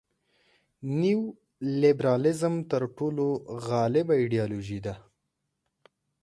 نیولیبرالیزم 1.01 2.55
تر 2.71 2.81
ټولو 2.97 3.25
غالبه 3.67 4.13
ایډیالوژي 4.21 4.79
ده. 4.85 4.95